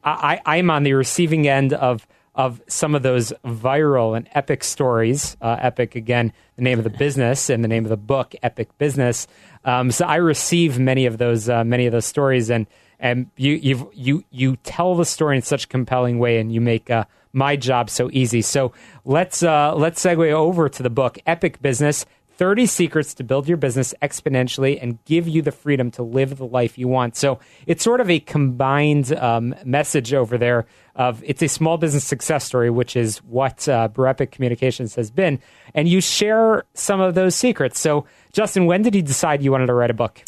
[0.01, 5.37] I, I'm on the receiving end of of some of those viral and epic stories.
[5.39, 8.75] Uh, epic, again, the name of the business and the name of the book, Epic
[8.79, 9.27] Business.
[9.65, 12.65] Um, so I receive many of those, uh, many of those stories, and
[12.99, 16.59] and you you you you tell the story in such a compelling way, and you
[16.59, 18.41] make uh, my job so easy.
[18.41, 18.71] So
[19.03, 22.05] let's uh, let's segue over to the book, Epic Business.
[22.37, 26.45] 30 secrets to build your business exponentially and give you the freedom to live the
[26.45, 27.15] life you want.
[27.15, 30.65] So it's sort of a combined um, message over there
[30.95, 35.39] of it's a small business success story, which is what uh, Brepic Communications has been.
[35.75, 37.79] And you share some of those secrets.
[37.79, 40.23] So, Justin, when did you decide you wanted to write a book?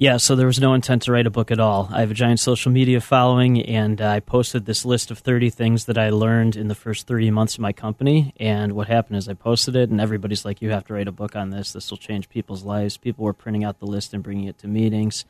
[0.00, 1.88] Yeah, so there was no intent to write a book at all.
[1.90, 5.86] I have a giant social media following, and I posted this list of 30 things
[5.86, 8.32] that I learned in the first 30 months of my company.
[8.38, 11.12] And what happened is I posted it, and everybody's like, You have to write a
[11.12, 11.72] book on this.
[11.72, 12.96] This will change people's lives.
[12.96, 15.24] People were printing out the list and bringing it to meetings.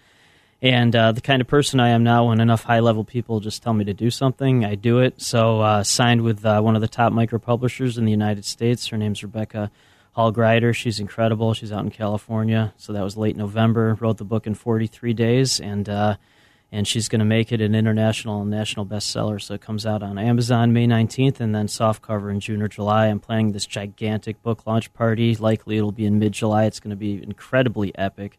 [0.61, 3.63] And uh, the kind of person I am now, when enough high level people just
[3.63, 5.23] tell me to do something, I do it.
[5.23, 8.89] So, uh, signed with uh, one of the top micro publishers in the United States.
[8.89, 9.71] Her name's Rebecca
[10.13, 10.75] Hall Gruyter.
[10.75, 11.55] She's incredible.
[11.55, 12.75] She's out in California.
[12.77, 13.97] So, that was late November.
[14.01, 15.61] Wrote the book in 43 days.
[15.61, 16.17] And, uh,
[16.71, 19.41] and she's going to make it an international and national bestseller.
[19.41, 23.07] So, it comes out on Amazon May 19th and then softcover in June or July.
[23.07, 25.35] I'm planning this gigantic book launch party.
[25.37, 26.65] Likely it'll be in mid July.
[26.65, 28.39] It's going to be incredibly epic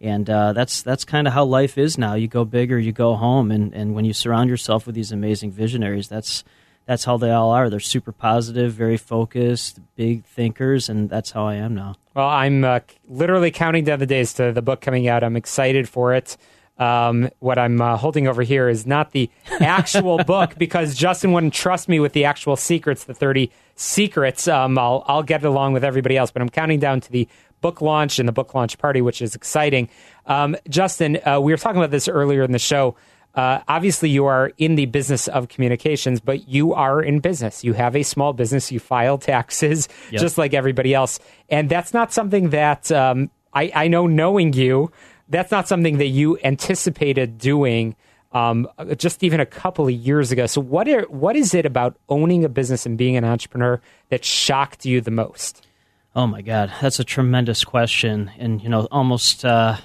[0.00, 2.14] and uh, that's that's kind of how life is now.
[2.14, 5.10] You go big or you go home, and, and when you surround yourself with these
[5.10, 6.44] amazing visionaries, that's
[6.88, 7.68] that's how they all are.
[7.68, 11.96] They're super positive, very focused, big thinkers, and that's how I am now.
[12.14, 15.22] Well, I'm uh, literally counting down the days to the book coming out.
[15.22, 16.38] I'm excited for it.
[16.78, 19.28] Um, what I'm uh, holding over here is not the
[19.60, 24.48] actual book because Justin wouldn't trust me with the actual secrets, the 30 secrets.
[24.48, 27.28] Um, I'll I'll get it along with everybody else, but I'm counting down to the
[27.60, 29.90] book launch and the book launch party, which is exciting.
[30.24, 32.96] Um, Justin, uh, we were talking about this earlier in the show.
[33.34, 37.62] Uh, obviously, you are in the business of communications, but you are in business.
[37.62, 38.72] You have a small business.
[38.72, 40.20] You file taxes yep.
[40.20, 44.06] just like everybody else, and that's not something that um, I, I, know.
[44.06, 44.90] Knowing you,
[45.28, 47.94] that's not something that you anticipated doing.
[48.32, 50.46] Um, just even a couple of years ago.
[50.46, 54.24] So, what are, what is it about owning a business and being an entrepreneur that
[54.24, 55.66] shocked you the most?
[56.14, 59.76] Oh my God, that's a tremendous question, and you know, almost uh,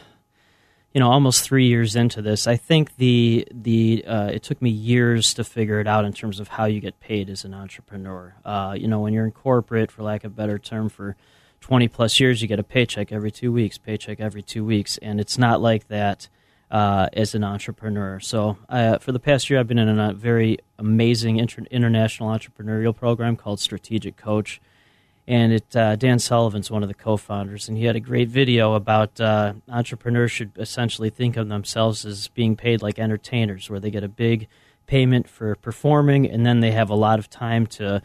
[0.94, 4.70] you know, almost three years into this, I think the the uh, it took me
[4.70, 8.36] years to figure it out in terms of how you get paid as an entrepreneur.
[8.46, 11.16] Uh, you know, when you're in corporate, for lack of a better term, for
[11.62, 15.20] 20 plus years, you get a paycheck every two weeks, paycheck every two weeks, and
[15.20, 16.30] it's not like that.
[16.72, 18.20] Uh, as an entrepreneur.
[18.20, 22.96] So, uh, for the past year, I've been in a very amazing inter- international entrepreneurial
[22.96, 24.60] program called Strategic Coach
[25.28, 28.74] and it uh, Dan Sullivan's one of the co-founders, and he had a great video
[28.74, 33.92] about uh, entrepreneurs should essentially think of themselves as being paid like entertainers, where they
[33.92, 34.48] get a big
[34.86, 38.02] payment for performing, and then they have a lot of time to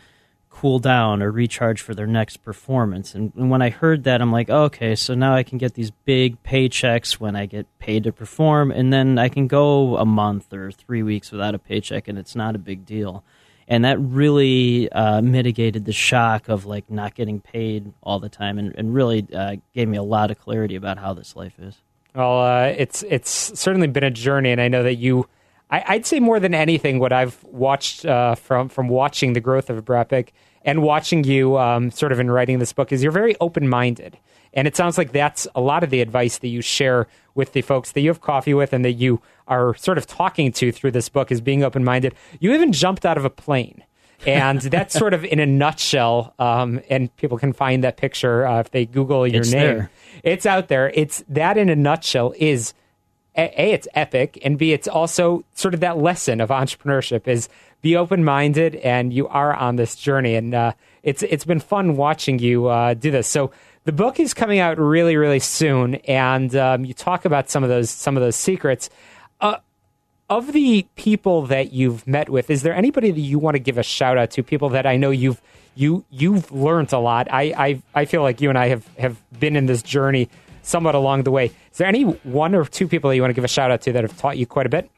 [0.51, 3.15] cool down or recharge for their next performance.
[3.15, 5.91] And, and when I heard that, I'm like, okay, so now I can get these
[5.91, 10.53] big paychecks when I get paid to perform, and then I can go a month
[10.53, 13.25] or three weeks without a paycheck, and it's not a big deal
[13.69, 18.59] and that really uh, mitigated the shock of like not getting paid all the time,
[18.59, 21.77] and, and really uh, gave me a lot of clarity about how this life is.
[22.15, 23.31] Well, uh, it's it's
[23.61, 25.29] certainly been a journey, and I know that you.
[25.71, 29.69] I, would say more than anything, what I've watched uh, from from watching the growth
[29.69, 30.31] of Brepic
[30.63, 34.17] and watching you um, sort of in writing this book is you're very open minded,
[34.55, 37.07] and it sounds like that's a lot of the advice that you share
[37.39, 40.51] with the folks that you have coffee with and that you are sort of talking
[40.53, 42.15] to through this book is being open minded.
[42.41, 43.85] You even jumped out of a plane.
[44.27, 46.35] and that's sort of in a nutshell.
[46.41, 49.61] Um, and people can find that picture uh, if they Google your It's name.
[49.63, 49.91] there.
[50.25, 50.91] It's out there.
[50.95, 52.75] It's that in a nutshell is
[53.37, 57.49] a, a, it's epic, and b it's also sort of that lesson of entrepreneurship is
[57.83, 60.73] be open minded, and you are on this journey, and uh,
[61.05, 63.29] it's it's been fun watching you uh, do this.
[63.29, 63.53] So
[63.89, 67.71] the book is coming out really really soon, and um, you talk about some of
[67.71, 68.91] those some of those secrets.
[69.41, 69.57] Uh,
[70.29, 73.79] of the people that you've met with, is there anybody that you want to give
[73.79, 74.43] a shout out to?
[74.43, 75.41] People that I know you've
[75.75, 77.29] you you've learned a lot.
[77.33, 80.29] I I, I feel like you and I have have been in this journey
[80.61, 81.47] somewhat along the way.
[81.47, 83.81] Is there any one or two people that you want to give a shout out
[83.83, 84.91] to that have taught you quite a bit?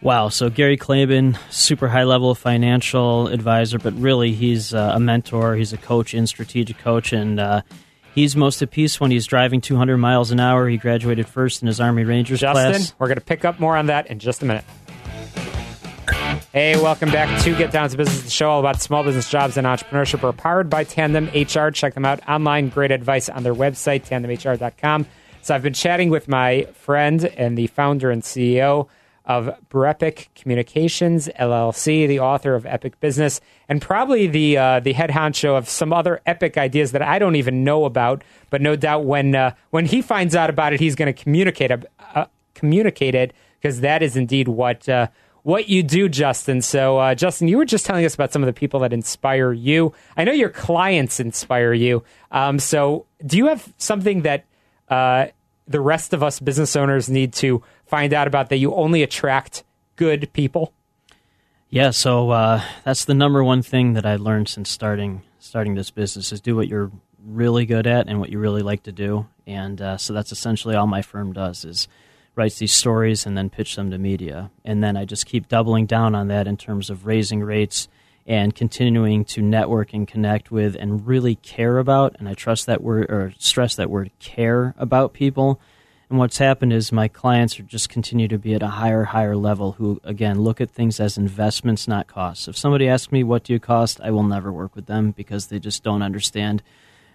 [0.00, 0.28] Wow.
[0.28, 5.56] So Gary Klaben, super high level financial advisor, but really he's uh, a mentor.
[5.56, 7.62] He's a coach in strategic coach, and uh,
[8.14, 10.68] he's most at peace when he's driving 200 miles an hour.
[10.68, 12.94] He graduated first in his Army Rangers Justin, class.
[12.98, 14.64] we're going to pick up more on that in just a minute.
[16.52, 19.56] Hey, welcome back to Get Down to Business, the show all about small business jobs
[19.56, 20.22] and entrepreneurship.
[20.22, 21.70] We're powered by Tandem HR.
[21.70, 22.68] Check them out online.
[22.68, 25.06] Great advice on their website, tandemhr.com.
[25.40, 28.88] So I've been chatting with my friend and the founder and CEO
[29.24, 35.10] of Brepic Communications LLC, the author of Epic Business, and probably the uh, the head
[35.10, 38.22] honcho of some other epic ideas that I don't even know about.
[38.50, 41.70] But no doubt when uh, when he finds out about it, he's going to communicate
[42.14, 45.08] uh, communicate it because that is indeed what uh,
[45.42, 46.62] what you do, Justin.
[46.62, 49.52] So, uh, Justin, you were just telling us about some of the people that inspire
[49.52, 49.92] you.
[50.16, 52.04] I know your clients inspire you.
[52.30, 54.46] Um, so, do you have something that
[54.88, 55.26] uh,
[55.66, 57.62] the rest of us business owners need to
[57.92, 59.64] find out about that you only attract
[59.96, 60.72] good people?
[61.68, 65.90] Yeah, so uh, that's the number one thing that I learned since starting starting this
[65.90, 66.90] business is do what you're
[67.22, 70.74] really good at and what you really like to do, and uh, so that's essentially
[70.74, 71.86] all my firm does is
[72.34, 75.84] writes these stories and then pitch them to media, and then I just keep doubling
[75.84, 77.88] down on that in terms of raising rates
[78.26, 82.82] and continuing to network and connect with and really care about, and I trust that
[82.82, 85.60] word or stress that word care about people.
[86.12, 89.34] And what's happened is my clients are just continue to be at a higher, higher
[89.34, 92.46] level who, again, look at things as investments, not costs.
[92.48, 93.98] If somebody asks me, what do you cost?
[93.98, 96.62] I will never work with them because they just don't understand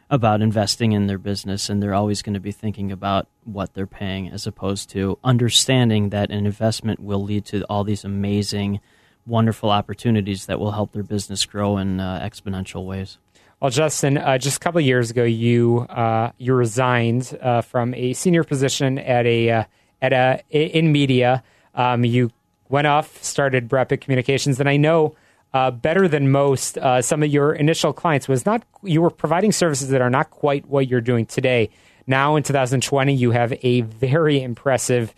[0.10, 3.86] about investing in their business and they're always going to be thinking about what they're
[3.86, 8.80] paying as opposed to understanding that an investment will lead to all these amazing,
[9.28, 13.20] wonderful opportunities that will help their business grow in uh, exponential ways.
[13.60, 17.95] Well, Justin, uh, just a couple of years ago, you uh, you resigned uh, from
[17.95, 19.64] a senior position at a uh,
[19.99, 21.43] at a in media.
[21.74, 22.30] Um, you
[22.70, 25.16] went off, started Brepic Communications, and I know
[25.55, 29.51] uh, better than most, uh, some of your initial clients was not you were providing
[29.51, 31.72] services that are not quite what you're doing today.
[32.05, 35.16] Now in 2020, you have a very impressive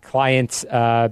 [0.00, 0.64] client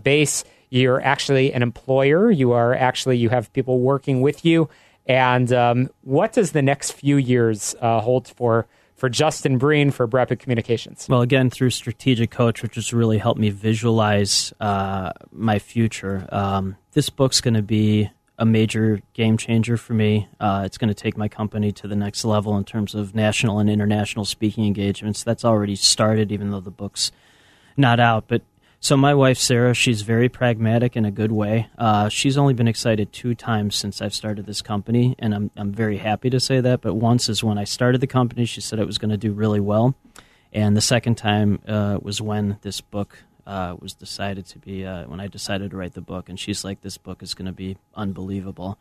[0.02, 0.44] base.
[0.70, 2.30] You're actually an employer.
[2.30, 4.70] You are actually you have people working with you.
[5.06, 10.06] And um, what does the next few years uh, hold for for Justin Breen for
[10.06, 11.06] Brepic Communications?
[11.08, 16.26] Well, again, through Strategic Coach, which has really helped me visualize uh, my future.
[16.30, 20.28] Um, this book's going to be a major game changer for me.
[20.40, 23.58] Uh, it's going to take my company to the next level in terms of national
[23.58, 25.22] and international speaking engagements.
[25.22, 27.12] That's already started, even though the book's
[27.76, 28.24] not out.
[28.26, 28.42] But
[28.84, 31.70] so my wife Sarah, she's very pragmatic in a good way.
[31.78, 35.72] Uh, she's only been excited two times since I've started this company, and I'm I'm
[35.72, 36.82] very happy to say that.
[36.82, 38.44] But once is when I started the company.
[38.44, 39.94] She said it was going to do really well,
[40.52, 45.06] and the second time uh, was when this book uh, was decided to be uh,
[45.06, 47.52] when I decided to write the book, and she's like, "This book is going to
[47.52, 48.78] be unbelievable."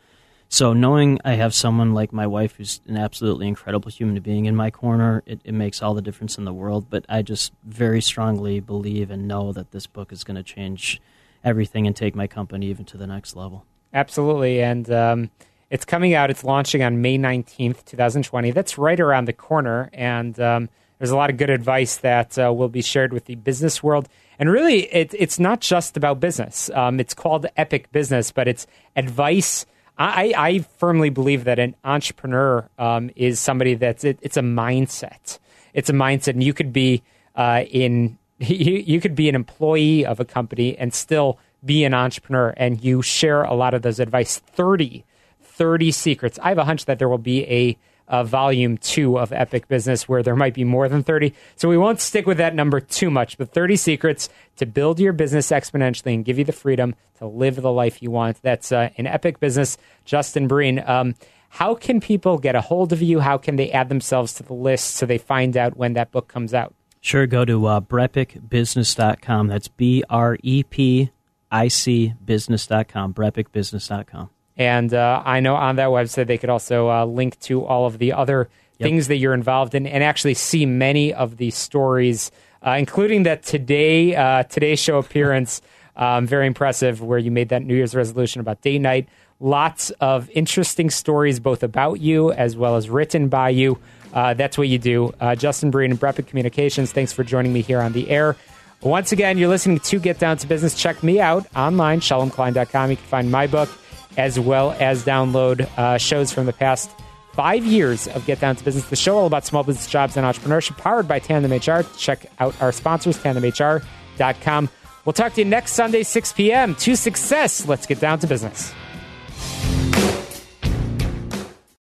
[0.50, 4.56] So knowing I have someone like my wife who's an absolutely incredible human being in
[4.56, 6.92] my corner, it, it makes all the difference in the world.
[6.92, 11.02] But I just very strongly believe and know that this book is going to change
[11.44, 13.66] everything and take my company even to the next level.
[13.96, 15.32] Absolutely, and um,
[15.70, 16.30] it's coming out.
[16.30, 18.52] It's launching on May nineteenth, two thousand twenty.
[18.52, 20.70] That's right around the corner, and um,
[21.00, 24.08] there's a lot of good advice that uh, will be shared with the business world.
[24.40, 26.70] And really, it, it's not just about business.
[26.74, 29.66] Um, it's called Epic Business, but it's advice.
[30.04, 35.40] I, I firmly believe that an entrepreneur um, is somebody that's it, it's a mindset.
[35.74, 37.04] It's a mindset, and you could be
[37.36, 41.94] uh, in you, you could be an employee of a company and still be an
[41.94, 44.40] entrepreneur, and you share a lot of those advice.
[44.40, 45.06] 30,
[45.42, 46.40] 30 secrets.
[46.42, 47.78] I have a hunch that there will be a
[48.08, 51.34] uh, volume two of Epic Business where there might be more than 30.
[51.56, 55.14] So we won't stick with that number too much, but 30 secrets to build your
[55.14, 58.42] business exponentially and give you the freedom to live the life you want.
[58.42, 59.78] That's uh, in Epic Business.
[60.06, 60.84] Justin Breen.
[60.86, 61.16] Um,
[61.50, 63.20] how can people get a hold of you?
[63.20, 66.28] How can they add themselves to the list so they find out when that book
[66.28, 66.74] comes out?
[67.00, 69.48] Sure, go to uh, brepicbusiness.com.
[69.48, 71.12] That's B R E P
[71.52, 74.30] I C business.com, brepicbusiness.com.
[74.58, 77.98] And uh, I know on that website they could also uh, link to all of
[77.98, 78.50] the other
[78.80, 78.88] Yep.
[78.90, 82.32] things that you're involved in and actually see many of the stories,
[82.66, 85.62] uh, including that today uh, today's show appearance.
[85.96, 89.08] Um, very impressive, where you made that New Year's resolution about date night.
[89.40, 93.78] Lots of interesting stories, both about you as well as written by you.
[94.12, 95.14] Uh, that's what you do.
[95.20, 98.36] Uh, Justin Breen and Brepic Communications, thanks for joining me here on the air.
[98.82, 100.74] Once again, you're listening to Get Down to Business.
[100.74, 102.90] Check me out online, shalomklein.com.
[102.90, 103.70] You can find my book
[104.18, 106.92] as well as download uh, shows from the past
[107.34, 110.26] five years of Get Down to Business, the show all about small business jobs and
[110.26, 111.84] entrepreneurship, powered by Tandem HR.
[111.98, 114.70] Check out our sponsors, tandemhr.com.
[115.06, 116.76] We'll talk to you next Sunday, 6 p.m.
[116.76, 117.68] To success.
[117.68, 118.74] Let's get down to business.